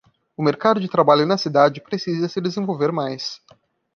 O 0.35 0.41
Mercado 0.41 0.79
de 0.79 0.89
trabalho 0.89 1.27
na 1.27 1.37
cidade 1.37 1.79
precisa 1.79 2.27
se 2.27 2.41
desenvolver 2.41 2.91
mais 2.91 3.39